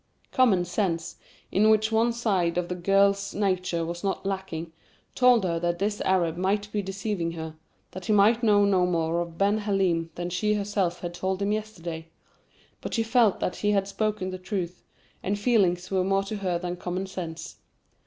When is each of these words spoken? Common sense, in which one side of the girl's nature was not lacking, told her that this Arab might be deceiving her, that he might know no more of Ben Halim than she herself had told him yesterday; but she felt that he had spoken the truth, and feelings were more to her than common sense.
Common 0.31 0.65
sense, 0.65 1.17
in 1.51 1.69
which 1.69 1.91
one 1.91 2.11
side 2.11 2.57
of 2.57 2.69
the 2.69 2.73
girl's 2.73 3.35
nature 3.35 3.85
was 3.85 4.03
not 4.03 4.25
lacking, 4.25 4.73
told 5.13 5.43
her 5.43 5.59
that 5.59 5.77
this 5.77 6.01
Arab 6.01 6.37
might 6.37 6.71
be 6.71 6.81
deceiving 6.81 7.33
her, 7.33 7.55
that 7.91 8.05
he 8.07 8.11
might 8.13 8.41
know 8.41 8.65
no 8.65 8.87
more 8.87 9.21
of 9.21 9.37
Ben 9.37 9.59
Halim 9.59 10.09
than 10.15 10.31
she 10.31 10.55
herself 10.55 11.01
had 11.01 11.13
told 11.13 11.39
him 11.39 11.51
yesterday; 11.51 12.07
but 12.81 12.95
she 12.95 13.03
felt 13.03 13.39
that 13.41 13.57
he 13.57 13.73
had 13.73 13.87
spoken 13.87 14.31
the 14.31 14.39
truth, 14.39 14.81
and 15.21 15.37
feelings 15.37 15.91
were 15.91 16.03
more 16.03 16.23
to 16.23 16.37
her 16.37 16.57
than 16.57 16.77
common 16.77 17.05
sense. 17.05 17.57